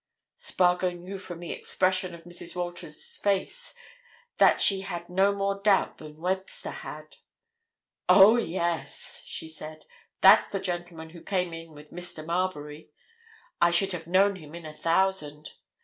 Spargo 0.37 0.89
knew 0.89 1.19
from 1.19 1.39
the 1.39 1.51
expression 1.51 2.15
of 2.15 2.23
Mrs. 2.23 2.55
Walters' 2.55 3.17
face 3.17 3.75
that 4.37 4.59
she 4.59 4.81
had 4.81 5.09
no 5.09 5.31
more 5.31 5.61
doubt 5.61 5.99
than 5.99 6.17
Webster 6.19 6.71
had. 6.71 7.17
"Oh, 8.09 8.35
yes!" 8.35 9.21
she 9.27 9.47
said. 9.47 9.85
"That's 10.21 10.51
the 10.51 10.59
gentleman 10.59 11.11
who 11.11 11.21
came 11.21 11.53
in 11.53 11.75
with 11.75 11.91
Mr. 11.93 12.25
Marbury—I 12.25 13.69
should 13.69 13.91
have 13.91 14.07
known 14.07 14.37
him 14.37 14.55
in 14.55 14.65
a 14.65 14.73
thousand. 14.73 15.51